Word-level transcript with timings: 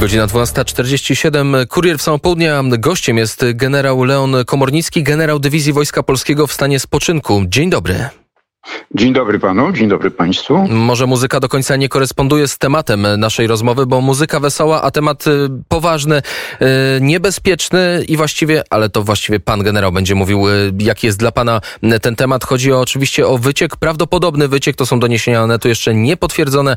Godzina 0.00 0.26
12.47. 0.26 1.66
Kurier 1.66 1.98
w 1.98 2.02
Południa. 2.18 2.62
Gościem 2.78 3.18
jest 3.18 3.44
generał 3.54 4.04
Leon 4.04 4.36
Komornicki, 4.46 5.02
generał 5.02 5.38
Dywizji 5.38 5.72
Wojska 5.72 6.02
Polskiego 6.02 6.46
w 6.46 6.52
stanie 6.52 6.80
spoczynku. 6.80 7.44
Dzień 7.48 7.70
dobry. 7.70 8.21
Dzień 8.94 9.12
dobry 9.12 9.38
panu, 9.38 9.72
dzień 9.72 9.88
dobry 9.88 10.10
państwu. 10.10 10.68
Może 10.68 11.06
muzyka 11.06 11.40
do 11.40 11.48
końca 11.48 11.76
nie 11.76 11.88
koresponduje 11.88 12.48
z 12.48 12.58
tematem 12.58 13.06
naszej 13.18 13.46
rozmowy, 13.46 13.86
bo 13.86 14.00
muzyka 14.00 14.40
wesoła, 14.40 14.82
a 14.82 14.90
temat 14.90 15.26
y, 15.26 15.48
poważny, 15.68 16.16
y, 16.18 16.64
niebezpieczny 17.00 18.04
i 18.08 18.16
właściwie, 18.16 18.62
ale 18.70 18.88
to 18.88 19.02
właściwie 19.02 19.40
pan 19.40 19.62
generał 19.62 19.92
będzie 19.92 20.14
mówił, 20.14 20.48
y, 20.48 20.72
jaki 20.78 21.06
jest 21.06 21.18
dla 21.18 21.32
pana 21.32 21.60
ten 22.02 22.16
temat. 22.16 22.44
Chodzi 22.44 22.72
oczywiście 22.72 23.26
o 23.26 23.38
wyciek, 23.38 23.76
prawdopodobny 23.76 24.48
wyciek, 24.48 24.76
to 24.76 24.86
są 24.86 25.00
doniesienia 25.00 25.46
netu 25.46 25.68
jeszcze 25.68 25.94
niepotwierdzone, 25.94 26.76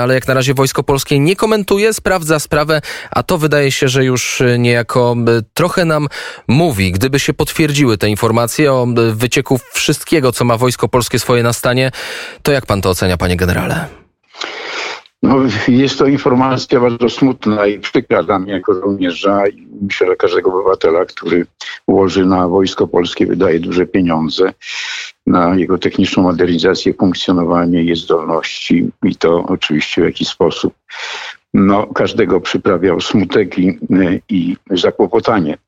ale 0.00 0.14
jak 0.14 0.28
na 0.28 0.34
razie 0.34 0.54
Wojsko 0.54 0.82
Polskie 0.82 1.18
nie 1.18 1.36
komentuje, 1.36 1.94
sprawdza 1.94 2.38
sprawę, 2.38 2.80
a 3.10 3.22
to 3.22 3.38
wydaje 3.38 3.72
się, 3.72 3.88
że 3.88 4.04
już 4.04 4.42
niejako 4.58 5.16
trochę 5.54 5.84
nam 5.84 6.08
mówi. 6.48 6.92
Gdyby 6.92 7.18
się 7.18 7.34
potwierdziły 7.34 7.98
te 7.98 8.08
informacje 8.08 8.72
o 8.72 8.86
wycieku 9.12 9.60
wszystkiego, 9.72 10.32
co 10.32 10.44
ma 10.44 10.56
Wojsko 10.56 10.88
Polskie 10.88 11.18
swoje 11.22 11.42
nastanie. 11.42 11.90
To 12.42 12.52
jak 12.52 12.66
pan 12.66 12.80
to 12.82 12.90
ocenia, 12.90 13.16
panie 13.16 13.36
generale? 13.36 13.86
No, 15.22 15.36
jest 15.68 15.98
to 15.98 16.06
informacja 16.06 16.80
bardzo 16.80 17.08
smutna 17.08 17.66
i 17.66 17.78
przykra 17.78 18.22
dla 18.22 18.38
mnie 18.38 18.52
jako 18.52 18.74
żołnierza 18.74 19.48
i 19.48 19.66
myślę, 19.82 20.06
że 20.06 20.16
każdego 20.16 20.50
obywatela, 20.50 21.04
który 21.04 21.46
ułoży 21.86 22.26
na 22.26 22.48
Wojsko 22.48 22.88
Polskie, 22.88 23.26
wydaje 23.26 23.60
duże 23.60 23.86
pieniądze 23.86 24.52
na 25.26 25.54
jego 25.54 25.78
techniczną 25.78 26.22
modernizację, 26.22 26.94
funkcjonowanie, 26.94 27.82
jej 27.82 27.96
zdolności 27.96 28.90
i 29.02 29.16
to 29.16 29.44
oczywiście 29.48 30.02
w 30.02 30.04
jakiś 30.04 30.28
sposób 30.28 30.74
no, 31.54 31.86
każdego 31.86 32.40
przyprawiał 32.40 33.00
smutek 33.00 33.58
i, 33.58 33.78
i 34.28 34.56
zakłopotanie. 34.70 35.58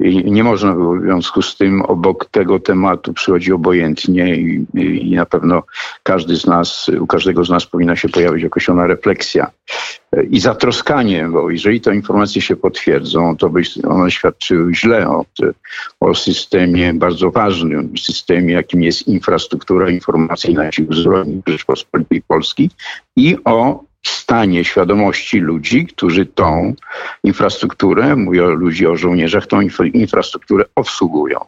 I 0.00 0.32
nie 0.32 0.44
można 0.44 0.72
było 0.72 0.96
w 0.96 1.02
związku 1.02 1.42
z 1.42 1.56
tym 1.56 1.82
obok 1.82 2.26
tego 2.30 2.60
tematu 2.60 3.12
przychodzi 3.12 3.52
obojętnie 3.52 4.36
i, 4.36 4.66
i 5.10 5.16
na 5.16 5.26
pewno 5.26 5.62
każdy 6.02 6.36
z 6.36 6.46
nas, 6.46 6.90
u 7.00 7.06
każdego 7.06 7.44
z 7.44 7.50
nas 7.50 7.66
powinna 7.66 7.96
się 7.96 8.08
pojawić 8.08 8.44
określona 8.44 8.86
refleksja 8.86 9.50
i 10.30 10.40
zatroskanie, 10.40 11.28
bo 11.28 11.50
jeżeli 11.50 11.80
te 11.80 11.94
informacje 11.94 12.42
się 12.42 12.56
potwierdzą, 12.56 13.36
to 13.36 13.50
by 13.50 13.62
one 13.88 14.10
świadczyły 14.10 14.74
źle 14.74 15.08
o, 15.08 15.24
o 16.00 16.14
systemie 16.14 16.94
bardzo 16.94 17.30
ważnym, 17.30 17.98
systemie, 17.98 18.54
jakim 18.54 18.82
jest 18.82 19.08
infrastruktura 19.08 19.90
informacyjna 19.90 20.72
Sił 20.72 20.92
Zbrojnych 20.92 21.42
Rzeczpospolitej 21.46 22.22
Polskiej 22.22 22.70
i 23.16 23.36
o 23.44 23.84
stanie 24.08 24.64
świadomości 24.64 25.40
ludzi, 25.40 25.86
którzy 25.86 26.26
tą 26.26 26.74
infrastrukturę, 27.24 28.16
mówię 28.16 28.44
o 28.44 28.48
ludzi, 28.48 28.86
o 28.86 28.96
żołnierzach, 28.96 29.46
tą 29.46 29.60
infrastrukturę 29.92 30.64
obsługują. 30.74 31.40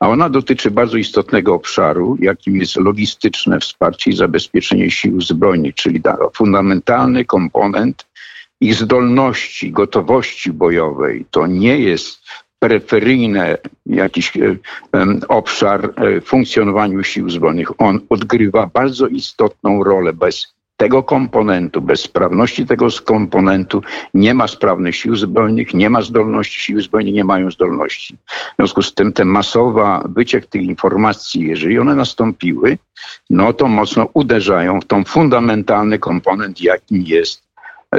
A 0.00 0.08
ona 0.08 0.28
dotyczy 0.28 0.70
bardzo 0.70 0.96
istotnego 0.96 1.54
obszaru, 1.54 2.16
jakim 2.20 2.56
jest 2.56 2.76
logistyczne 2.76 3.60
wsparcie 3.60 4.10
i 4.10 4.16
zabezpieczenie 4.16 4.90
sił 4.90 5.20
zbrojnych, 5.20 5.74
czyli 5.74 6.00
fundamentalny 6.34 7.24
komponent 7.24 8.06
ich 8.60 8.74
zdolności, 8.74 9.72
gotowości 9.72 10.52
bojowej. 10.52 11.26
To 11.30 11.46
nie 11.46 11.78
jest 11.78 12.20
peryferyjny 12.58 13.56
jakiś 13.86 14.32
um, 14.92 15.20
obszar 15.28 15.94
um, 15.96 16.20
funkcjonowaniu 16.20 17.04
sił 17.04 17.30
zbrojnych. 17.30 17.80
On 17.80 18.00
odgrywa 18.08 18.66
bardzo 18.66 19.06
istotną 19.06 19.84
rolę. 19.84 20.12
Bez 20.12 20.57
tego 20.78 21.02
komponentu, 21.02 21.80
bez 21.80 22.00
sprawności 22.00 22.66
tego 22.66 22.86
komponentu 23.04 23.82
nie 24.14 24.34
ma 24.34 24.48
sprawnych 24.48 24.96
sił 24.96 25.16
zbrojnych, 25.16 25.74
nie 25.74 25.90
ma 25.90 26.02
zdolności, 26.02 26.60
siły 26.60 26.82
zbrojne 26.82 27.12
nie 27.12 27.24
mają 27.24 27.50
zdolności. 27.50 28.16
W 28.52 28.56
związku 28.56 28.82
z 28.82 28.94
tym 28.94 29.12
ten 29.12 29.28
masowa 29.28 30.04
wyciek 30.08 30.46
tych 30.46 30.62
informacji, 30.62 31.48
jeżeli 31.48 31.78
one 31.78 31.94
nastąpiły, 31.94 32.78
no 33.30 33.52
to 33.52 33.68
mocno 33.68 34.08
uderzają 34.14 34.80
w 34.80 34.84
tą 34.84 35.04
fundamentalny 35.04 35.98
komponent, 35.98 36.60
jakim 36.60 37.02
jest 37.02 37.47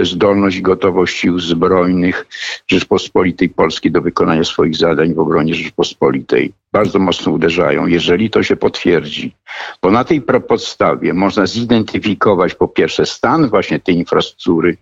zdolność 0.01 0.57
i 0.57 0.61
gotowość 0.61 1.17
sił 1.17 1.39
zbrojnych 1.39 2.25
Rzeczpospolitej 2.67 3.49
Polskiej 3.49 3.91
do 3.91 4.01
wykonania 4.01 4.43
swoich 4.43 4.75
zadań 4.75 5.13
w 5.13 5.19
obronie 5.19 5.55
Rzeczpospolitej. 5.55 6.53
Bardzo 6.71 6.99
mocno 6.99 7.31
uderzają, 7.31 7.87
jeżeli 7.87 8.29
to 8.29 8.43
się 8.43 8.55
potwierdzi. 8.55 9.35
Bo 9.81 9.91
na 9.91 10.03
tej 10.03 10.21
podstawie 10.21 11.13
można 11.13 11.45
zidentyfikować 11.45 12.55
po 12.55 12.67
pierwsze 12.67 13.05
stan 13.05 13.49
właśnie 13.49 13.79
tej 13.79 13.95
infrastruktury 13.95 14.77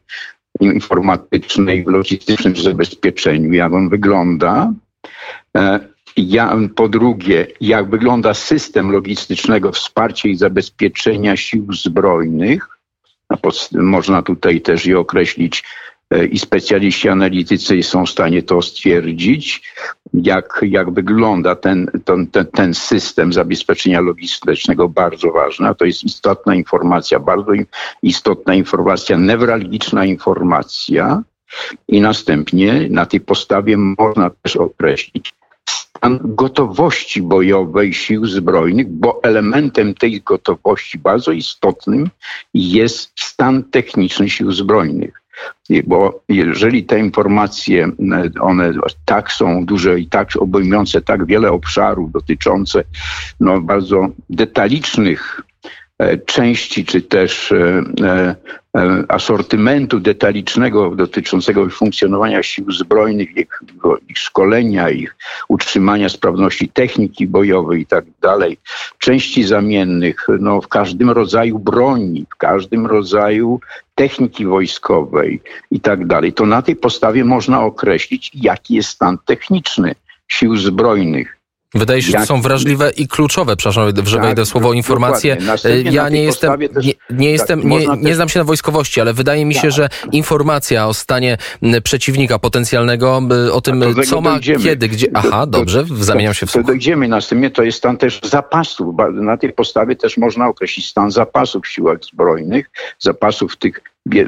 informatycznej, 0.59 1.83
w 1.83 1.87
logistycznym 1.87 2.55
zabezpieczeniu, 2.55 3.53
jak 3.53 3.73
on 3.73 3.89
wygląda. 3.89 4.73
E, 5.57 5.79
ja, 6.17 6.57
po 6.75 6.89
drugie, 6.89 7.47
jak 7.61 7.89
wygląda 7.89 8.33
system 8.33 8.91
logistycznego 8.91 9.71
wsparcia 9.71 10.29
i 10.29 10.35
zabezpieczenia 10.35 11.37
sił 11.37 11.73
zbrojnych, 11.73 12.76
można 13.73 14.21
tutaj 14.21 14.61
też 14.61 14.85
je 14.85 14.99
określić 14.99 15.63
e, 16.11 16.25
i 16.25 16.39
specjaliści 16.39 17.09
analitycy 17.09 17.83
są 17.83 18.05
w 18.05 18.09
stanie 18.09 18.43
to 18.43 18.61
stwierdzić, 18.61 19.63
jak, 20.13 20.59
jak 20.61 20.91
wygląda 20.91 21.55
ten, 21.55 21.91
ten, 22.05 22.27
ten, 22.27 22.45
ten 22.45 22.73
system 22.73 23.33
zabezpieczenia 23.33 24.01
logistycznego, 24.01 24.89
bardzo 24.89 25.31
ważna. 25.31 25.73
To 25.73 25.85
jest 25.85 26.03
istotna 26.03 26.55
informacja, 26.55 27.19
bardzo 27.19 27.51
istotna 28.03 28.55
informacja, 28.55 29.17
newralgiczna 29.17 30.05
informacja. 30.05 31.23
I 31.87 32.01
następnie 32.01 32.87
na 32.89 33.05
tej 33.05 33.19
podstawie 33.19 33.77
można 33.77 34.29
też 34.29 34.55
określić 34.55 35.33
gotowości 36.21 37.21
bojowej 37.21 37.93
sił 37.93 38.25
zbrojnych, 38.25 38.87
bo 38.89 39.19
elementem 39.23 39.93
tej 39.93 40.21
gotowości 40.21 40.99
bardzo 40.99 41.31
istotnym 41.31 42.09
jest 42.53 43.11
stan 43.15 43.63
techniczny 43.63 44.29
sił 44.29 44.51
zbrojnych. 44.51 45.21
Bo 45.85 46.23
jeżeli 46.29 46.83
te 46.83 46.99
informacje, 46.99 47.91
one 48.39 48.73
tak 49.05 49.31
są 49.31 49.65
duże 49.65 49.99
i 49.99 50.07
tak 50.07 50.29
obejmujące 50.39 51.01
tak 51.01 51.25
wiele 51.25 51.51
obszarów 51.51 52.11
dotyczące 52.11 52.83
no, 53.39 53.61
bardzo 53.61 54.07
detalicznych 54.29 55.41
części, 56.25 56.85
czy 56.85 57.01
też 57.01 57.51
e, 57.51 57.83
e, 58.75 59.03
asortymentu 59.07 59.99
detalicznego 59.99 60.95
dotyczącego 60.95 61.69
funkcjonowania 61.69 62.43
sił 62.43 62.71
zbrojnych, 62.71 63.37
ich, 63.37 63.61
ich 64.09 64.17
szkolenia, 64.17 64.89
ich 64.89 65.15
utrzymania 65.47 66.09
sprawności 66.09 66.69
techniki 66.69 67.27
bojowej 67.27 67.81
i 67.81 67.85
tak 67.85 68.05
dalej, 68.21 68.57
części 68.97 69.43
zamiennych, 69.43 70.27
no, 70.39 70.61
w 70.61 70.67
każdym 70.67 71.09
rodzaju 71.09 71.59
broni, 71.59 72.25
w 72.29 72.35
każdym 72.35 72.85
rodzaju 72.85 73.59
techniki 73.95 74.45
wojskowej 74.45 75.41
i 75.71 75.79
tak 75.79 76.07
dalej, 76.07 76.33
to 76.33 76.45
na 76.45 76.61
tej 76.61 76.75
podstawie 76.75 77.25
można 77.25 77.63
określić, 77.63 78.31
jaki 78.33 78.75
jest 78.75 78.89
stan 78.89 79.17
techniczny 79.25 79.95
sił 80.27 80.57
zbrojnych 80.57 81.36
Wydaje 81.73 82.01
się, 82.01 82.11
że 82.19 82.25
są 82.25 82.41
wrażliwe 82.41 82.91
i 82.97 83.07
kluczowe, 83.07 83.55
przepraszam, 83.55 83.87
że 84.05 84.15
tak, 84.15 84.25
wejdę 84.25 84.45
słowo 84.45 84.73
informacje. 84.73 85.37
Ja 85.91 86.09
nie 86.09 86.23
jestem, 86.23 86.59
nie, 86.59 86.93
nie, 87.09 87.31
jestem 87.31 87.61
tak, 87.61 87.69
nie, 87.69 87.87
nie 87.97 88.15
znam 88.15 88.29
się 88.29 88.39
na 88.39 88.45
wojskowości, 88.45 89.01
ale 89.01 89.13
wydaje 89.13 89.45
mi 89.45 89.53
się, 89.53 89.61
tak. 89.61 89.71
że 89.71 89.89
informacja 90.11 90.87
o 90.87 90.93
stanie 90.93 91.37
przeciwnika 91.83 92.39
potencjalnego, 92.39 93.21
o 93.51 93.61
tym, 93.61 93.83
co 94.09 94.21
ma, 94.21 94.31
dojdziemy. 94.31 94.63
kiedy, 94.63 94.89
gdzie. 94.89 95.07
Aha, 95.13 95.45
dobrze, 95.47 95.85
zamieniam 95.99 96.33
się 96.33 96.45
w 96.45 96.51
słuch. 96.51 96.63
To 96.63 96.67
dojdziemy 96.67 97.07
następnie, 97.07 97.49
to 97.49 97.63
jest 97.63 97.77
stan 97.77 97.97
też 97.97 98.19
zapasów. 98.23 98.95
Na 99.13 99.37
tej 99.37 99.53
podstawie 99.53 99.95
też 99.95 100.17
można 100.17 100.47
określić 100.47 100.87
stan 100.89 101.11
zapasów 101.11 101.63
w 101.63 101.67
siłach 101.67 101.97
zbrojnych, 102.03 102.69
zapasów 102.99 103.57
tych 103.57 103.81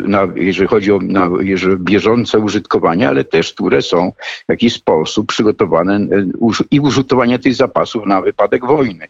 na, 0.07 0.27
jeżeli 0.35 0.67
chodzi 0.67 0.91
o 0.91 0.99
na, 1.01 1.29
jeżeli 1.39 1.77
bieżące 1.77 2.39
użytkowanie, 2.39 3.09
ale 3.09 3.23
też, 3.23 3.53
które 3.53 3.81
są 3.81 4.11
w 4.47 4.51
jakiś 4.51 4.73
sposób 4.73 5.27
przygotowane 5.27 5.95
e, 5.95 6.07
i 6.71 6.79
użytkowanie 6.79 7.39
tych 7.39 7.55
zapasów 7.55 8.05
na 8.05 8.21
wypadek 8.21 8.65
wojny. 8.65 9.07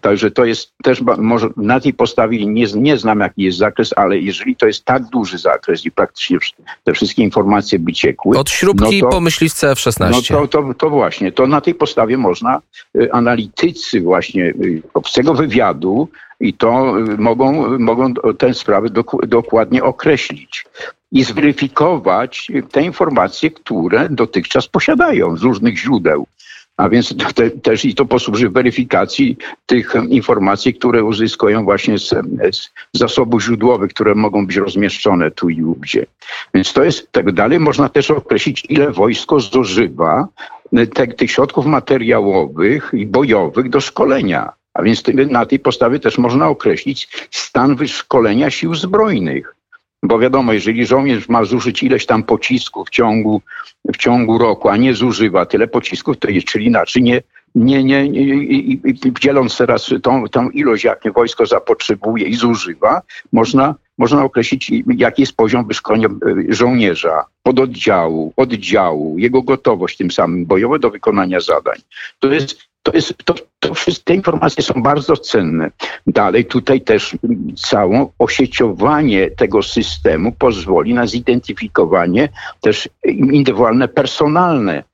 Także 0.00 0.30
to 0.30 0.44
jest 0.44 0.72
też, 0.82 1.00
może 1.18 1.48
na 1.56 1.80
tej 1.80 1.94
podstawie 1.94 2.46
nie, 2.46 2.66
nie 2.74 2.98
znam 2.98 3.20
jaki 3.20 3.42
jest 3.42 3.58
zakres, 3.58 3.90
ale 3.96 4.18
jeżeli 4.18 4.56
to 4.56 4.66
jest 4.66 4.84
tak 4.84 5.02
duży 5.02 5.38
zakres 5.38 5.86
i 5.86 5.90
praktycznie 5.90 6.40
te 6.84 6.92
wszystkie 6.92 7.22
informacje 7.22 7.78
by 7.78 7.92
ciekły. 7.92 8.38
Od 8.38 8.50
śrubki 8.50 9.00
no 9.00 9.08
to, 9.08 9.16
po 9.16 9.20
myśliwce 9.20 9.70
F-16. 9.70 10.10
No 10.10 10.22
to, 10.22 10.48
to, 10.48 10.74
to 10.74 10.90
właśnie, 10.90 11.32
to 11.32 11.46
na 11.46 11.60
tej 11.60 11.74
podstawie 11.74 12.18
można, 12.18 12.60
e, 13.02 13.14
analitycy 13.14 14.00
właśnie 14.00 14.44
e, 14.46 14.52
obcego 14.94 15.34
wywiadu 15.34 16.08
i 16.40 16.54
to 16.54 16.98
y, 16.98 17.18
mogą, 17.18 17.78
mogą 17.78 18.14
tę 18.14 18.54
sprawę 18.54 18.88
dokładnie 19.26 19.82
określić 19.84 20.64
i 21.12 21.24
zweryfikować 21.24 22.48
te 22.72 22.82
informacje, 22.82 23.50
które 23.50 24.08
dotychczas 24.08 24.68
posiadają 24.68 25.36
z 25.36 25.42
różnych 25.42 25.78
źródeł. 25.78 26.26
A 26.76 26.88
więc 26.88 27.14
te, 27.34 27.50
też 27.50 27.84
i 27.84 27.94
to 27.94 28.04
posłuży 28.04 28.50
weryfikacji 28.50 29.36
tych 29.66 29.94
informacji, 30.08 30.74
które 30.74 31.04
uzyskują 31.04 31.64
właśnie 31.64 31.98
z, 31.98 32.08
z 32.52 32.68
zasobów 32.92 33.42
źródłowych, 33.42 33.90
które 33.90 34.14
mogą 34.14 34.46
być 34.46 34.56
rozmieszczone 34.56 35.30
tu 35.30 35.48
i 35.50 35.62
ówdzie. 35.62 36.06
Więc 36.54 36.72
to 36.72 36.84
jest 36.84 37.12
tak 37.12 37.32
dalej. 37.32 37.60
Można 37.60 37.88
też 37.88 38.10
określić, 38.10 38.66
ile 38.68 38.90
wojsko 38.90 39.40
zużywa 39.40 40.28
te, 40.94 41.06
tych 41.06 41.30
środków 41.30 41.66
materiałowych 41.66 42.90
i 42.92 43.06
bojowych 43.06 43.68
do 43.68 43.80
szkolenia. 43.80 44.52
A 44.74 44.82
więc 44.82 45.02
na 45.30 45.46
tej 45.46 45.58
podstawie 45.58 45.98
też 45.98 46.18
można 46.18 46.48
określić 46.48 47.28
stan 47.30 47.76
wyszkolenia 47.76 48.50
sił 48.50 48.74
zbrojnych. 48.74 49.54
Bo 50.02 50.18
wiadomo, 50.18 50.52
jeżeli 50.52 50.86
żołnierz 50.86 51.28
ma 51.28 51.44
zużyć 51.44 51.82
ileś 51.82 52.06
tam 52.06 52.22
pocisków 52.22 52.88
w 52.88 52.90
ciągu, 52.90 53.42
w 53.94 53.96
ciągu 53.96 54.38
roku, 54.38 54.68
a 54.68 54.76
nie 54.76 54.94
zużywa 54.94 55.46
tyle 55.46 55.68
pocisków, 55.68 56.18
to 56.18 56.28
jest, 56.28 56.46
czyli 56.46 56.66
inaczej 56.66 57.02
nie, 57.02 57.22
nie, 57.54 57.84
nie, 57.84 58.08
nie 58.08 58.20
i, 58.20 58.80
i, 58.84 59.12
dzieląc 59.20 59.58
teraz 59.58 59.90
tą, 60.02 60.28
tą 60.28 60.50
ilość, 60.50 60.84
jakie 60.84 61.10
wojsko 61.10 61.46
zapotrzebuje 61.46 62.26
i 62.26 62.34
zużywa, 62.34 63.02
można, 63.32 63.74
można 63.98 64.24
określić, 64.24 64.72
jaki 64.96 65.22
jest 65.22 65.36
poziom 65.36 65.66
wyszkolenia 65.66 66.08
e, 66.08 66.54
żołnierza, 66.54 67.24
pododdziału, 67.42 68.32
oddziału, 68.36 69.18
jego 69.18 69.42
gotowość 69.42 69.96
tym 69.96 70.10
samym 70.10 70.46
bojowa 70.46 70.78
do 70.78 70.90
wykonania 70.90 71.40
zadań. 71.40 71.78
To 72.18 72.32
jest, 72.32 72.71
to 72.82 72.92
jest, 72.92 73.14
to, 73.24 73.34
to 73.60 73.74
wszystkie 73.74 74.14
informacje 74.14 74.62
są 74.64 74.82
bardzo 74.82 75.16
cenne. 75.16 75.70
Dalej 76.06 76.44
tutaj 76.44 76.80
też 76.80 77.16
całe 77.56 78.08
osieciowanie 78.18 79.30
tego 79.30 79.62
systemu 79.62 80.32
pozwoli 80.32 80.94
na 80.94 81.06
zidentyfikowanie 81.06 82.28
też 82.60 82.88
indywidualne, 83.04 83.88
personalne 83.88 84.84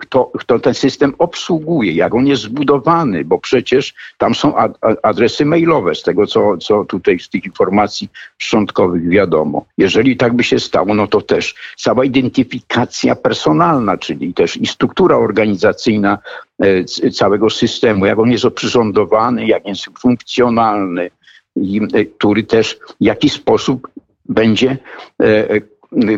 kto, 0.00 0.30
kto 0.38 0.58
ten 0.58 0.74
system 0.74 1.14
obsługuje, 1.18 1.92
jak 1.92 2.14
on 2.14 2.26
jest 2.26 2.42
zbudowany, 2.42 3.24
bo 3.24 3.38
przecież 3.38 3.94
tam 4.18 4.34
są 4.34 4.54
adresy 5.02 5.44
mailowe 5.44 5.94
z 5.94 6.02
tego, 6.02 6.26
co, 6.26 6.56
co 6.56 6.84
tutaj 6.84 7.18
z 7.18 7.28
tych 7.28 7.44
informacji 7.44 8.08
szczątkowych 8.38 9.08
wiadomo. 9.08 9.64
Jeżeli 9.78 10.16
tak 10.16 10.34
by 10.34 10.44
się 10.44 10.60
stało, 10.60 10.94
no 10.94 11.06
to 11.06 11.20
też 11.20 11.54
cała 11.76 12.04
identyfikacja 12.04 13.16
personalna, 13.16 13.98
czyli 13.98 14.34
też 14.34 14.56
i 14.56 14.66
struktura 14.66 15.16
organizacyjna 15.16 16.18
e, 16.58 17.10
całego 17.10 17.50
systemu, 17.50 18.06
jak 18.06 18.18
on 18.18 18.30
jest 18.30 18.44
oprzyrządowany, 18.44 19.46
jak 19.46 19.66
jest 19.66 19.84
funkcjonalny, 19.98 21.10
i, 21.56 21.80
który 22.18 22.42
też 22.42 22.78
w 23.00 23.04
jaki 23.04 23.28
sposób 23.28 23.88
będzie 24.28 24.78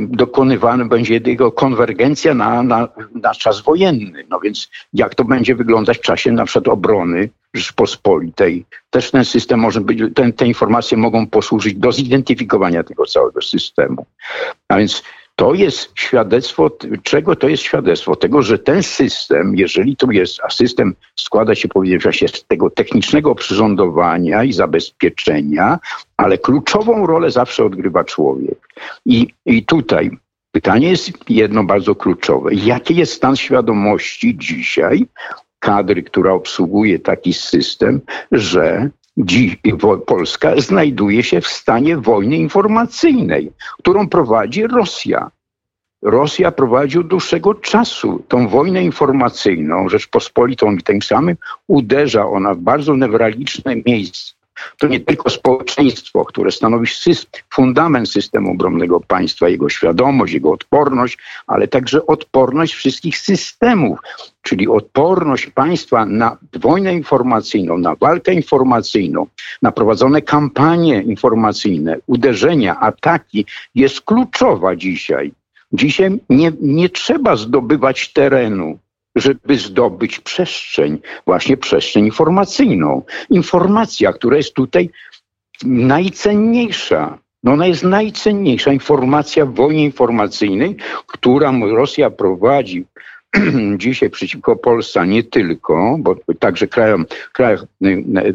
dokonywana 0.01 0.85
będzie 0.85 1.21
jego 1.27 1.53
konwergencja 1.53 2.35
na, 2.35 2.63
na, 2.63 2.89
na 3.15 3.35
czas 3.35 3.61
wojenny. 3.61 4.25
No 4.29 4.41
więc 4.41 4.71
jak 4.93 5.15
to 5.15 5.25
będzie 5.25 5.55
wyglądać 5.55 5.99
w 5.99 6.03
czasie 6.03 6.33
na 6.33 6.45
przykład 6.45 6.69
obrony 6.69 7.29
Rzeczpospolitej. 7.55 8.65
Też 8.91 9.11
ten 9.11 9.25
system 9.25 9.61
może 9.61 9.81
być, 9.81 9.99
ten, 10.15 10.33
te 10.33 10.47
informacje 10.47 10.99
mogą 10.99 11.27
posłużyć 11.27 11.75
do 11.75 11.93
zidentyfikowania 11.93 12.83
tego 12.83 13.07
całego 13.07 13.43
systemu. 13.43 14.07
A 14.69 14.77
więc 14.77 15.03
to 15.37 15.55
jest 15.55 15.91
świadectwo, 15.95 16.71
czego 17.03 17.37
to 17.37 17.49
jest 17.49 17.63
świadectwo? 17.63 18.17
Tego, 18.17 18.43
że 18.43 18.59
ten 18.59 18.83
system, 18.83 19.57
jeżeli 19.57 19.97
tu 19.97 20.11
jest, 20.11 20.41
a 20.45 20.51
system 20.51 20.95
składa 21.17 21.55
się, 21.55 21.69
powiedziałem, 21.69 22.13
się 22.13 22.29
z 22.29 22.45
tego 22.45 22.71
technicznego 22.71 23.35
przyrządowania 23.35 24.45
i 24.45 24.53
zabezpieczenia, 24.53 25.79
ale 26.17 26.39
kluczową 26.39 27.07
rolę 27.07 27.31
zawsze 27.31 27.65
odgrywa 27.65 28.05
człowiek. 28.05 28.69
I, 29.07 29.29
i 29.47 29.65
tutaj 29.65 30.11
pytanie 30.53 30.91
jest 30.91 31.31
jedno 31.31 31.65
bardzo 31.65 31.95
kluczowe. 31.95 32.55
Jaki 32.55 32.97
jest 32.97 33.13
stan 33.13 33.37
świadomości 33.37 34.39
dzisiaj 34.39 35.07
kadry, 35.59 36.03
która 36.03 36.33
obsługuje 36.33 36.99
taki 36.99 37.33
system, 37.33 38.01
że 38.33 38.91
Dziś 39.25 39.57
Polska 40.07 40.61
znajduje 40.61 41.23
się 41.23 41.41
w 41.41 41.47
stanie 41.47 41.97
wojny 41.97 42.37
informacyjnej, 42.37 43.53
którą 43.79 44.09
prowadzi 44.09 44.67
Rosja. 44.67 45.31
Rosja 46.03 46.53
prowadzi 46.53 46.99
od 46.99 47.07
dłuższego 47.07 47.55
czasu 47.55 48.23
tą 48.29 48.49
wojnę 48.49 48.85
informacyjną 48.85 49.89
Rzeczpospolitą 49.89 50.73
i 50.73 50.83
tym 50.83 51.03
samym 51.03 51.37
uderza 51.69 52.27
ona 52.27 52.55
w 52.55 52.59
bardzo 52.59 52.97
newralgiczne 52.97 53.77
miejsce 53.87 54.42
to 54.79 54.87
nie 54.87 55.01
tylko 55.01 55.31
społeczeństwo, 55.31 56.25
które 56.25 56.53
stanowi 56.53 56.87
fundament 57.51 58.09
systemu 58.11 58.53
obronnego 58.53 59.01
państwa, 59.01 59.49
jego 59.49 59.69
świadomość, 59.69 60.33
jego 60.33 60.53
odporność, 60.53 61.19
ale 61.47 61.69
także 61.69 62.07
odporność 62.07 62.75
wszystkich 62.75 63.19
systemów, 63.19 63.99
czyli 64.43 64.69
odporność 64.69 65.47
państwa 65.47 66.07
na 66.07 66.37
wojnę 66.53 66.95
informacyjną, 66.95 67.79
na 67.79 67.95
walkę 67.95 68.35
informacyjną, 68.35 69.27
na 69.63 69.73
prowadzone 69.73 70.23
kampanie 70.23 71.03
informacyjne, 71.03 71.97
uderzenia, 72.07 72.81
ataki 72.81 73.47
jest 73.75 74.01
kluczowa 74.01 74.77
dzisiaj. 74.77 75.33
Dzisiaj 75.73 76.21
nie, 76.31 76.53
nie 76.61 76.89
trzeba 76.89 77.37
zdobywać 77.37 78.13
terenu 78.13 78.79
żeby 79.17 79.59
zdobyć 79.59 80.21
przestrzeń, 80.21 80.99
właśnie 81.27 81.57
przestrzeń 81.57 82.05
informacyjną. 82.05 83.03
Informacja, 83.31 84.13
która 84.13 84.37
jest 84.37 84.55
tutaj 84.55 84.91
najcenniejsza. 85.65 87.19
No 87.43 87.53
ona 87.53 87.67
jest 87.67 87.83
najcenniejsza 87.83 88.73
informacja 88.73 89.47
w 89.47 89.55
wojnie 89.55 89.85
informacyjnej, 89.85 90.77
którą 91.07 91.67
Rosja 91.67 92.11
prowadzi 92.11 92.85
dzisiaj 93.77 94.11
przeciwko 94.11 94.57
Polsce, 94.57 95.07
nie 95.07 95.23
tylko, 95.23 95.97
bo 95.99 96.17
także 96.39 96.67
krajom, 96.67 97.07
krajom, 97.33 97.67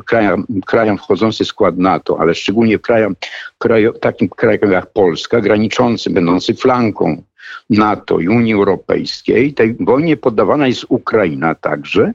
krajom, 0.05 0.45
krajom 0.65 0.97
wchodzący 0.97 1.43
w 1.43 1.47
skład 1.47 1.77
NATO, 1.77 2.19
ale 2.19 2.35
szczególnie 2.35 2.79
krajom, 2.79 3.15
krajom, 3.57 3.93
takim 4.01 4.29
krajom 4.29 4.71
jak 4.71 4.93
Polska, 4.93 5.41
graniczący, 5.41 6.09
będący 6.09 6.53
flanką 6.53 7.21
NATO 7.69 8.19
i 8.19 8.27
Unii 8.27 8.53
Europejskiej, 8.53 9.53
tej 9.53 9.75
wojnie 9.79 10.17
poddawana 10.17 10.67
jest 10.67 10.85
Ukraina 10.89 11.55
także, 11.55 12.13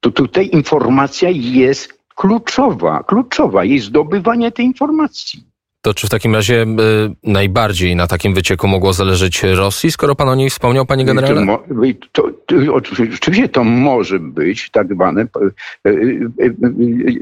to 0.00 0.10
tutaj 0.10 0.48
informacja 0.52 1.28
jest 1.32 1.98
kluczowa, 2.14 3.02
kluczowa, 3.02 3.64
jest 3.64 3.86
zdobywanie 3.86 4.52
tej 4.52 4.66
informacji. 4.66 5.54
To 5.84 5.94
czy 5.94 6.06
w 6.06 6.10
takim 6.10 6.34
razie 6.34 6.62
y, 6.62 6.66
najbardziej 7.22 7.96
na 7.96 8.06
takim 8.06 8.34
wycieku 8.34 8.68
mogło 8.68 8.92
zależeć 8.92 9.42
Rosji, 9.42 9.92
skoro 9.92 10.14
pan 10.14 10.28
o 10.28 10.34
niej 10.34 10.50
wspomniał, 10.50 10.86
panie 10.86 11.04
generale? 11.04 11.46
To, 11.46 11.62
to, 12.12 12.30
to, 12.46 12.74
oczywiście 12.74 13.48
to 13.48 13.64
może 13.64 14.18
być 14.20 14.70
tak 14.70 14.94
zwane 14.94 15.22
y, 15.22 15.90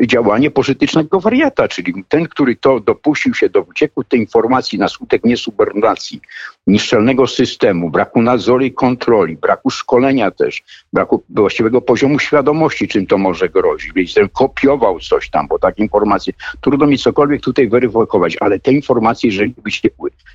y, 0.03 0.07
działanie 0.07 0.51
politycznego 0.51 1.21
wariata, 1.21 1.69
czyli 1.69 2.05
ten, 2.09 2.29
który 2.29 2.57
to 2.57 2.81
dopuścił 2.81 3.35
się 3.35 3.49
do 3.49 3.65
wycieku 3.65 4.05
tej 4.05 4.21
informacji 4.21 4.79
na 4.79 4.89
skutek 4.89 5.25
niesubordynacji, 5.25 6.21
nieszczelnego 6.67 7.27
systemu, 7.27 7.91
braku 7.91 8.23
nadzoru 8.23 8.65
i 8.65 8.73
kontroli, 8.73 9.37
braku 9.37 9.71
szkolenia 9.71 10.31
też, 10.31 10.63
braku 10.93 11.23
właściwego 11.31 11.81
poziomu 11.81 12.19
świadomości, 12.19 12.89
czym 12.89 13.07
to 13.07 13.19
może 13.19 13.49
grozić. 13.49 14.15
Ten 14.15 14.29
kopiował 14.29 15.01
coś 15.01 15.31
tam, 15.31 15.49
bo 15.49 15.59
takie 15.59 15.83
informacje, 15.83 16.33
trudno 16.61 16.87
mi 16.87 16.99
cokolwiek 16.99 17.41
tutaj 17.41 17.69
weryfikować, 17.69 18.37
ale 18.41 18.61
te 18.61 18.73
informacje, 18.73 19.31
jeżeli 19.31 19.55
się 19.69 19.89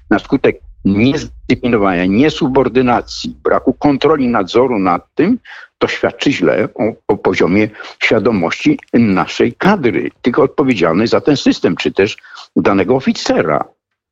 na 0.09 0.19
skutek 0.19 0.59
niezdyscyplinowania, 0.85 2.05
niesubordynacji, 2.05 3.35
braku 3.43 3.73
kontroli, 3.73 4.27
nadzoru 4.27 4.79
nad 4.79 5.15
tym, 5.15 5.39
to 5.77 5.87
świadczy 5.87 6.31
źle 6.31 6.67
o, 6.75 7.13
o, 7.13 7.17
poziomie 7.17 7.69
świadomości 8.03 8.79
naszej 8.93 9.53
kadry, 9.53 10.11
tylko 10.21 10.43
odpowiedzialnej 10.43 11.07
za 11.07 11.21
ten 11.21 11.37
system, 11.37 11.75
czy 11.75 11.91
też 11.91 12.17
danego 12.55 12.95
oficera 12.95 13.65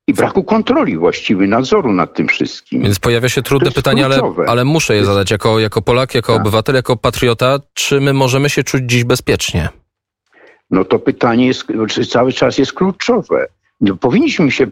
i 0.08 0.14
braku 0.14 0.44
kontroli 0.44 0.98
właściwy 0.98 1.48
nadzoru 1.48 1.94
nad 1.94 2.14
tym 2.14 2.28
wszystkim. 2.28 2.82
Więc 2.82 3.00
pojawia 3.00 3.30
się 3.30 3.42
trudne 3.42 3.72
pytanie, 3.72 4.06
ale, 4.06 4.22
ale 4.48 4.66
muszę 4.66 4.96
je 4.96 5.06
zadać 5.06 5.32
jako, 5.32 5.60
jako 5.60 5.82
Polak, 5.82 6.16
jako 6.16 6.34
tak. 6.34 6.42
obywatel, 6.42 6.76
jako 6.76 6.98
patriota. 6.98 7.60
Czy 7.74 8.02
my 8.02 8.14
możemy 8.14 8.50
się 8.50 8.64
czuć 8.64 8.84
dziś 8.86 9.04
bezpiecznie? 9.04 9.70
No 10.72 10.86
to 10.86 11.00
pytanie 11.00 11.48
jest, 11.48 11.68
cały 12.10 12.34
czas 12.34 12.58
jest 12.58 12.74
kluczowe. 12.74 13.48
No, 13.82 13.96
powinniśmy 13.96 14.52
się 14.52 14.68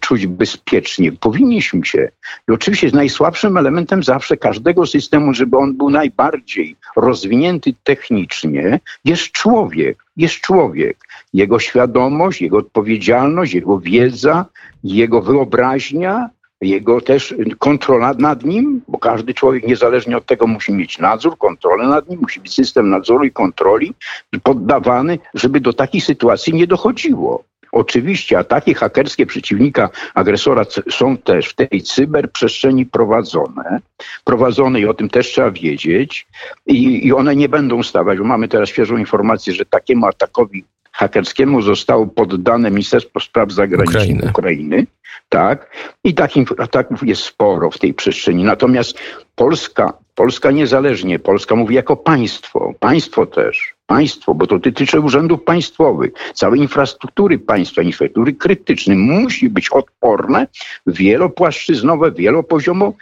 czuć 0.00 0.26
bezpiecznie, 0.26 1.12
powinniśmy 1.12 1.86
się. 1.86 2.08
I 2.48 2.52
oczywiście 2.52 2.90
najsłabszym 2.92 3.56
elementem 3.56 4.02
zawsze 4.02 4.36
każdego 4.36 4.86
systemu, 4.86 5.34
żeby 5.34 5.56
on 5.56 5.76
był 5.76 5.90
najbardziej 5.90 6.76
rozwinięty 6.96 7.74
technicznie, 7.84 8.80
jest 9.04 9.22
człowiek. 9.22 10.04
Jest 10.18 10.34
człowiek. 10.34 10.98
Jego 11.34 11.58
świadomość, 11.58 12.42
jego 12.42 12.58
odpowiedzialność, 12.58 13.54
jego 13.54 13.80
wiedza, 13.80 14.46
jego 14.84 15.22
wyobraźnia, 15.22 16.30
jego 16.60 17.00
też 17.00 17.34
kontrola 17.58 18.14
nad 18.18 18.44
nim, 18.44 18.82
bo 18.88 18.98
każdy 18.98 19.34
człowiek 19.34 19.66
niezależnie 19.66 20.16
od 20.16 20.26
tego 20.26 20.46
musi 20.46 20.72
mieć 20.72 20.98
nadzór, 20.98 21.38
kontrolę 21.38 21.88
nad 21.88 22.08
nim, 22.08 22.20
musi 22.20 22.40
być 22.40 22.54
system 22.54 22.90
nadzoru 22.90 23.24
i 23.24 23.30
kontroli 23.30 23.94
poddawany, 24.42 25.18
żeby 25.34 25.60
do 25.60 25.72
takiej 25.72 26.00
sytuacji 26.00 26.54
nie 26.54 26.66
dochodziło. 26.66 27.44
Oczywiście 27.72 28.38
ataki 28.38 28.74
hakerskie 28.74 29.26
przeciwnika, 29.26 29.90
agresora 30.14 30.64
są 30.90 31.16
też 31.16 31.48
w 31.48 31.54
tej 31.54 31.82
cyberprzestrzeni 31.82 32.86
prowadzone. 32.86 33.80
Prowadzone 34.24 34.80
i 34.80 34.86
o 34.86 34.94
tym 34.94 35.08
też 35.08 35.26
trzeba 35.26 35.50
wiedzieć. 35.50 36.26
I, 36.66 37.06
i 37.06 37.12
one 37.12 37.36
nie 37.36 37.48
będą 37.48 37.82
stawać, 37.82 38.18
bo 38.18 38.24
mamy 38.24 38.48
teraz 38.48 38.68
świeżą 38.68 38.96
informację, 38.96 39.52
że 39.52 39.64
takiemu 39.64 40.06
atakowi 40.06 40.64
hakerskiemu 40.92 41.62
zostało 41.62 42.06
poddane 42.06 42.70
Ministerstwo 42.70 43.20
Spraw 43.20 43.52
Zagranicznych 43.52 44.30
Ukrainy. 44.30 44.30
Ukrainy. 44.30 44.86
Tak? 45.28 45.70
I 46.04 46.14
takich 46.14 46.48
ataków 46.60 47.02
jest 47.02 47.22
sporo 47.22 47.70
w 47.70 47.78
tej 47.78 47.94
przestrzeni. 47.94 48.44
Natomiast 48.44 48.98
Polska, 49.34 49.92
Polska 50.14 50.50
niezależnie, 50.50 51.18
Polska 51.18 51.56
mówi 51.56 51.74
jako 51.74 51.96
państwo, 51.96 52.74
państwo 52.80 53.26
też, 53.26 53.74
państwo, 53.88 54.34
bo 54.34 54.46
to 54.46 54.58
dotyczy 54.58 55.00
urzędów 55.00 55.44
państwowych, 55.44 56.10
całej 56.34 56.60
infrastruktury 56.60 57.38
państwa, 57.38 57.82
infrastruktury 57.82 58.32
krytycznej, 58.32 58.98
musi 58.98 59.48
być 59.48 59.70
odporne, 59.70 60.46
wielopłaszczyznowe, 60.86 62.12
wielopoziomowe 62.12 62.96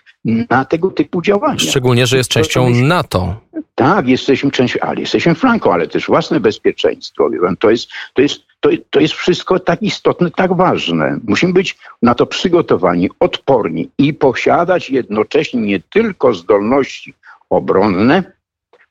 na 0.50 0.64
tego 0.64 0.90
typu 0.90 1.22
działania. 1.22 1.58
Szczególnie, 1.58 2.06
że 2.06 2.16
jest 2.16 2.30
częścią 2.30 2.70
NATO. 2.70 3.40
Tak, 3.74 4.08
jesteśmy 4.08 4.50
częścią, 4.50 4.80
ale 4.80 5.00
jesteśmy 5.00 5.34
flanką, 5.34 5.72
ale 5.72 5.86
też 5.86 6.06
własne 6.06 6.40
bezpieczeństwo. 6.40 7.30
To 7.58 7.70
jest, 7.70 7.88
to 8.14 8.22
jest, 8.22 8.40
to, 8.60 8.70
to 8.90 9.00
jest 9.00 9.14
wszystko 9.14 9.60
tak 9.60 9.82
istotne, 9.82 10.30
tak 10.30 10.56
ważne. 10.56 11.18
Musimy 11.28 11.52
być 11.52 11.78
na 12.02 12.14
to 12.14 12.26
przygotowani, 12.26 13.10
odporni 13.20 13.90
i 13.98 14.14
posiadać 14.14 14.90
jednocześnie 14.90 15.60
nie 15.60 15.80
tylko 15.80 16.34
zdolności 16.34 17.14
obronne, 17.50 18.35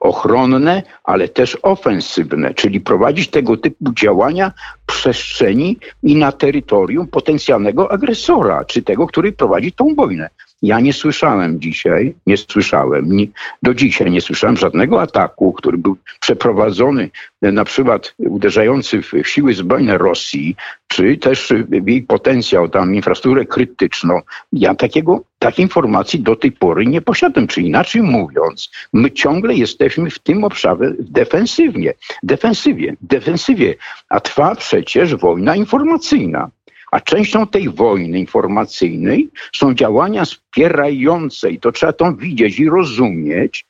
ochronne, 0.05 0.83
ale 1.03 1.29
też 1.29 1.57
ofensywne, 1.61 2.53
czyli 2.53 2.81
prowadzić 2.81 3.27
tego 3.29 3.57
typu 3.57 3.93
działania 3.93 4.51
w 4.81 4.85
przestrzeni 4.85 5.77
i 6.03 6.15
na 6.15 6.31
terytorium 6.31 7.07
potencjalnego 7.07 7.91
agresora, 7.91 8.65
czy 8.65 8.81
tego, 8.81 9.07
który 9.07 9.31
prowadzi 9.31 9.71
tą 9.71 9.95
wojnę. 9.95 10.29
Ja 10.61 10.79
nie 10.79 10.93
słyszałem 10.93 11.61
dzisiaj, 11.61 12.15
nie 12.27 12.37
słyszałem, 12.37 13.11
nie, 13.11 13.27
do 13.63 13.73
dzisiaj 13.73 14.11
nie 14.11 14.21
słyszałem 14.21 14.57
żadnego 14.57 15.01
ataku, 15.01 15.53
który 15.53 15.77
był 15.77 15.97
przeprowadzony, 16.19 17.09
e, 17.41 17.51
na 17.51 17.65
przykład 17.65 18.13
uderzający 18.17 19.01
w 19.01 19.11
siły 19.23 19.53
zbrojne 19.53 19.97
Rosji, 19.97 20.55
czy 20.87 21.17
też 21.17 21.53
w 21.69 21.87
jej 21.87 22.03
potencjał, 22.03 22.69
tam 22.69 22.95
infrastrukturę 22.95 23.45
krytyczną. 23.45 24.21
Ja 24.53 24.75
takiego, 24.75 25.21
takiej 25.45 25.65
informacji 25.65 26.19
do 26.19 26.35
tej 26.35 26.51
pory 26.51 26.85
nie 26.85 27.01
posiadam. 27.01 27.47
Czy 27.47 27.61
inaczej 27.61 28.01
mówiąc, 28.01 28.69
my 28.93 29.11
ciągle 29.11 29.53
jesteśmy 29.53 30.09
w 30.09 30.19
tym 30.19 30.43
obszarze 30.43 30.93
defensywnie, 30.99 31.93
defensywie, 32.23 32.95
defensywie, 33.01 33.75
a 34.09 34.19
trwa 34.19 34.55
przecież 34.55 35.15
wojna 35.15 35.55
informacyjna. 35.55 36.49
A 36.91 36.99
częścią 36.99 37.47
tej 37.47 37.69
wojny 37.69 38.19
informacyjnej 38.19 39.29
są 39.53 39.73
działania 39.73 40.25
wspierające, 40.25 41.51
i 41.51 41.59
to 41.59 41.71
trzeba 41.71 41.93
to 41.93 42.13
widzieć 42.13 42.59
i 42.59 42.69
rozumieć, 42.69 43.65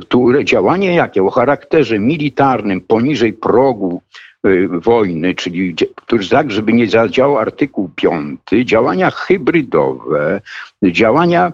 które 0.00 0.44
działania 0.44 0.92
jakie 0.92 1.22
o 1.22 1.30
charakterze 1.30 1.98
militarnym 1.98 2.80
poniżej 2.80 3.32
progu 3.32 4.02
wojny, 4.68 5.34
czyli 5.34 5.74
który 5.94 6.28
tak, 6.28 6.50
żeby 6.50 6.72
nie 6.72 6.88
zadziałał 6.88 7.38
artykuł 7.38 7.90
5, 7.96 8.40
działania 8.64 9.10
hybrydowe, 9.10 10.40
działania 10.82 11.52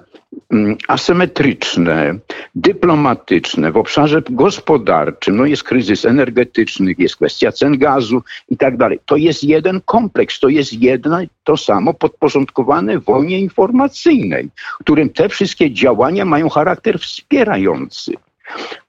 Mm, 0.51 0.77
asymetryczne, 0.89 2.19
dyplomatyczne 2.55 3.73
w 3.73 3.77
obszarze 3.77 4.23
gospodarczym, 4.31 5.37
no 5.37 5.47
jest 5.47 5.63
kryzys 5.63 6.05
energetyczny, 6.05 6.95
jest 6.99 7.17
kwestia 7.17 7.53
cen 7.53 7.79
gazu 7.79 8.23
i 8.49 8.57
tak 8.57 8.77
dalej. 8.77 8.99
To 9.07 9.17
jest 9.17 9.45
jeden 9.45 9.81
kompleks, 9.85 10.41
to 10.41 10.49
jest 10.49 10.73
jedno 10.73 11.19
to 11.45 11.57
samo 11.57 11.95
podporządkowane 11.95 12.99
wojnie 12.99 13.41
informacyjnej, 13.41 14.49
którym 14.81 15.11
te 15.11 15.29
wszystkie 15.29 15.71
działania 15.71 16.25
mają 16.25 16.49
charakter 16.49 16.99
wspierający. 16.99 18.13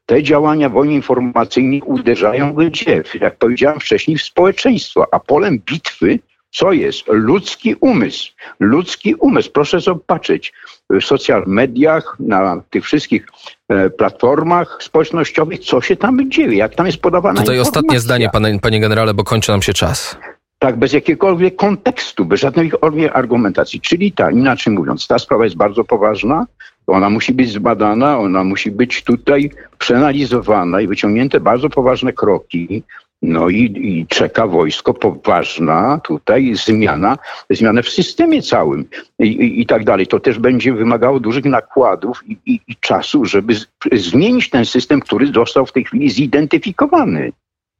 Te 0.05 0.23
działania 0.23 0.69
wojny 0.69 0.93
informacyjnej 0.93 1.81
uderzają 1.81 2.53
gdzie? 2.53 3.03
Jak 3.21 3.37
powiedziałem 3.37 3.79
wcześniej, 3.79 4.17
w 4.17 4.23
społeczeństwo, 4.23 5.07
a 5.11 5.19
polem 5.19 5.59
bitwy 5.59 6.19
co 6.53 6.71
jest? 6.71 7.07
Ludzki 7.07 7.75
umysł. 7.75 8.31
Ludzki 8.59 9.15
umysł. 9.15 9.51
Proszę 9.51 9.79
zobaczyć 9.79 10.53
w 10.89 11.01
social 11.01 11.43
mediach, 11.47 12.15
na 12.19 12.61
tych 12.69 12.83
wszystkich 12.83 13.27
e, 13.69 13.89
platformach 13.89 14.77
społecznościowych, 14.81 15.59
co 15.59 15.81
się 15.81 15.95
tam 15.95 16.31
dzieje, 16.31 16.57
jak 16.57 16.75
tam 16.75 16.85
jest 16.85 16.97
podawana 16.97 17.41
Tutaj 17.41 17.55
informacja. 17.55 17.79
ostatnie 17.79 17.99
zdanie, 17.99 18.29
panie, 18.29 18.59
panie 18.59 18.79
generale, 18.79 19.13
bo 19.13 19.23
kończy 19.23 19.51
nam 19.51 19.61
się 19.61 19.73
czas. 19.73 20.17
Tak, 20.59 20.77
bez 20.77 20.93
jakiegokolwiek 20.93 21.55
kontekstu, 21.55 22.25
bez 22.25 22.39
żadnej 22.39 22.71
argumentacji. 23.13 23.81
Czyli 23.81 24.11
ta, 24.11 24.31
inaczej 24.31 24.73
mówiąc, 24.73 25.07
ta 25.07 25.19
sprawa 25.19 25.43
jest 25.43 25.55
bardzo 25.55 25.83
poważna, 25.83 26.45
ona 26.87 27.09
musi 27.09 27.33
być 27.33 27.51
zbadana, 27.51 28.19
ona 28.19 28.43
musi 28.43 28.71
być 28.71 29.03
tutaj 29.03 29.49
przeanalizowana 29.77 30.81
i 30.81 30.87
wyciągnięte 30.87 31.39
bardzo 31.39 31.69
poważne 31.69 32.13
kroki 32.13 32.83
no 33.23 33.49
i, 33.49 33.61
i 33.63 34.07
czeka 34.07 34.47
wojsko 34.47 34.93
poważna 34.93 35.99
tutaj 36.03 36.55
zmiana, 36.55 37.17
zmiana 37.49 37.81
w 37.81 37.89
systemie 37.89 38.41
całym 38.41 38.85
i, 39.19 39.27
i, 39.27 39.61
i 39.61 39.65
tak 39.65 39.83
dalej. 39.83 40.07
To 40.07 40.19
też 40.19 40.39
będzie 40.39 40.73
wymagało 40.73 41.19
dużych 41.19 41.45
nakładów 41.45 42.21
i, 42.27 42.37
i, 42.45 42.59
i 42.67 42.75
czasu, 42.75 43.25
żeby 43.25 43.55
z, 43.55 43.67
zmienić 43.91 44.49
ten 44.49 44.65
system, 44.65 44.99
który 44.99 45.27
został 45.27 45.65
w 45.65 45.71
tej 45.71 45.83
chwili 45.83 46.09
zidentyfikowany 46.09 47.31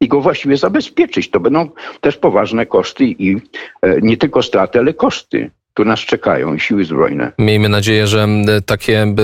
i 0.02 0.08
go 0.08 0.22
właściwie 0.22 0.58
zabezpieczyć. 0.58 1.30
To 1.30 1.40
będą 1.40 1.70
też 2.02 2.18
poważne 2.18 2.66
koszty 2.66 3.06
i 3.06 3.38
e, 3.82 4.02
nie 4.02 4.18
tylko 4.18 4.42
straty, 4.42 4.80
ale 4.80 4.94
koszty 4.94 5.52
tu 5.74 5.86
nas 5.86 6.00
czekają 6.00 6.58
siły 6.58 6.86
zbrojne. 6.86 7.32
Miejmy 7.40 7.70
nadzieję, 7.70 8.08
że 8.08 8.28
takie, 8.66 9.16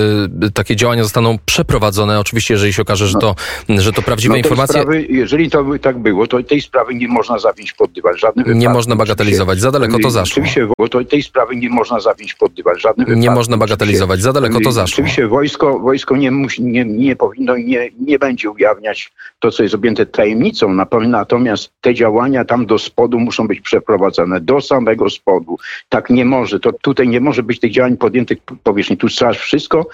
takie 0.54 0.76
działania 0.76 1.04
zostaną 1.04 1.38
przeprowadzone. 1.46 2.20
Oczywiście, 2.20 2.54
jeżeli 2.54 2.74
się 2.74 2.82
okaże, 2.82 3.08
że 3.08 3.20
to, 3.20 3.36
no, 3.70 3.82
że 3.82 3.94
to 3.94 4.02
prawdziwe 4.02 4.32
no 4.32 4.38
informacje. 4.38 4.82
Sprawy, 4.82 5.06
jeżeli 5.10 5.50
to 5.50 5.64
by 5.64 5.80
tak 5.80 5.98
było, 5.98 6.28
to 6.28 6.44
tej 6.44 6.62
sprawy 6.62 6.96
nie 6.96 7.08
można 7.08 7.40
zawić 7.40 7.74
pod 7.74 7.92
dywan. 7.92 8.18
Żadny 8.18 8.44
wypadek, 8.44 8.62
nie 8.62 8.70
można 8.70 8.96
bagatelizować. 8.96 9.60
Za 9.60 9.72
daleko 9.72 10.00
to 10.00 10.12
zaszło. 10.12 10.34
Oczywiście, 10.34 10.68
bo 10.78 10.88
to 10.88 11.04
tej 11.04 11.24
sprawy 11.24 11.56
nie 11.56 11.70
można 11.70 12.00
zawić 12.00 12.34
pod 12.34 12.54
dywan. 12.54 12.80
Żadny 12.80 13.06
wypadek, 13.06 13.24
nie 13.24 13.32
można 13.32 13.58
bagatelizować. 13.58 14.22
Za 14.22 14.34
daleko 14.34 14.60
to 14.64 14.72
zaszło. 14.72 14.94
Oczywiście 14.94 15.28
wojsko, 15.28 15.80
wojsko 15.80 16.18
nie, 16.18 16.32
musi, 16.32 16.64
nie, 16.64 16.86
nie 16.86 17.16
powinno 17.16 17.56
i 17.56 17.66
nie, 17.66 17.90
nie 18.00 18.20
będzie 18.20 18.50
ujawniać 18.50 19.12
to, 19.40 19.52
co 19.52 19.64
jest 19.64 19.76
objęte 19.76 20.06
tajemnicą. 20.06 20.74
Natomiast 21.08 21.72
te 21.82 21.94
działania 21.94 22.46
tam 22.46 22.66
do 22.66 22.80
spodu 22.80 23.20
muszą 23.20 23.48
być 23.48 23.62
przeprowadzone. 23.62 24.42
Do 24.42 24.62
samego 24.62 25.10
spodu. 25.10 25.58
Tak 25.90 26.10
nie 26.10 26.26
może 26.26 26.39
może. 26.40 26.60
To 26.60 26.74
tutaj 26.74 27.08
nie 27.08 27.20
może 27.20 27.44
być 27.44 27.60
tych 27.60 27.72
działań 27.72 27.98
podjętych 27.98 28.38
powierzchni. 28.64 28.98
Tu 28.98 29.08
trzeba 29.08 29.34
wszystko 29.34 29.88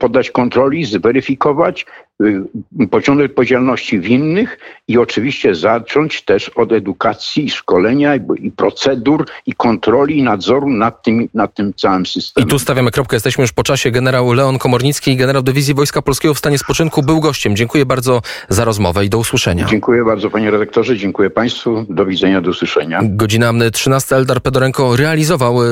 poddać 0.00 0.30
kontroli, 0.30 0.84
zweryfikować, 0.84 1.86
y, 2.22 2.88
pociągnąć 2.90 3.30
odpowiedzialności 3.30 4.00
winnych 4.00 4.58
i 4.88 4.98
oczywiście 4.98 5.54
zacząć 5.54 6.22
też 6.22 6.48
od 6.48 6.72
edukacji, 6.72 7.50
szkolenia 7.50 8.16
i 8.16 8.50
procedur 8.50 9.26
i 9.46 9.54
kontroli 9.54 10.18
i 10.18 10.22
nadzoru 10.22 10.70
nad 10.70 11.02
tym, 11.02 11.28
nad 11.34 11.54
tym 11.54 11.74
całym 11.74 12.06
systemem. 12.06 12.48
I 12.48 12.50
tu 12.50 12.58
stawiamy 12.58 12.90
kropkę. 12.90 13.16
Jesteśmy 13.16 13.42
już 13.42 13.52
po 13.52 13.62
czasie. 13.62 13.90
Generał 13.90 14.32
Leon 14.32 14.58
Komornicki, 14.58 15.16
generał 15.16 15.42
Dywizji 15.42 15.74
Wojska 15.74 16.02
Polskiego 16.02 16.34
w 16.34 16.38
stanie 16.38 16.58
spoczynku, 16.58 17.02
był 17.02 17.20
gościem. 17.20 17.56
Dziękuję 17.56 17.86
bardzo 17.86 18.22
za 18.48 18.64
rozmowę 18.64 19.04
i 19.04 19.08
do 19.08 19.18
usłyszenia. 19.18 19.66
Dziękuję 19.66 20.04
bardzo 20.04 20.30
panie 20.30 20.50
redaktorze, 20.50 20.96
dziękuję 20.96 21.30
państwu. 21.30 21.86
Do 21.88 22.06
widzenia, 22.06 22.40
do 22.40 22.50
usłyszenia. 22.50 23.00
Godzina 23.04 23.52
13. 23.72 24.16
Eldar 24.16 24.40
Pedorenko 24.40 24.96
realizował 24.96 25.71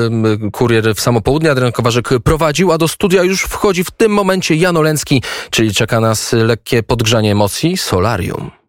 kurier 0.51 0.95
w 0.95 0.99
samo 0.99 1.21
południe. 1.21 1.51
Adrian 1.51 1.71
Kowarzyk 1.71 2.09
prowadził, 2.23 2.71
a 2.71 2.77
do 2.77 2.87
studia 2.87 3.23
już 3.23 3.41
wchodzi 3.41 3.83
w 3.83 3.91
tym 3.91 4.11
momencie 4.11 4.55
Jan 4.55 4.77
Oleński, 4.77 5.23
czyli 5.49 5.73
czeka 5.73 5.99
nas 5.99 6.33
lekkie 6.33 6.83
podgrzanie 6.83 7.31
emocji 7.31 7.77
Solarium. 7.77 8.60